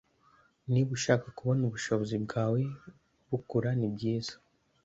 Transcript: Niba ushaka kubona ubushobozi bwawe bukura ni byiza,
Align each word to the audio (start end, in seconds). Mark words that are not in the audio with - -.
Niba 0.71 0.89
ushaka 0.97 1.25
kubona 1.37 1.61
ubushobozi 1.65 2.15
bwawe 2.25 2.61
bukura 3.29 3.69
ni 3.79 3.87
byiza, 3.93 4.35